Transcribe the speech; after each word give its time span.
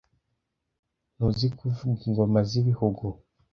Ntizikivuga 1.15 1.99
ingoma 2.09 2.39
z'ibihugu 2.49 3.05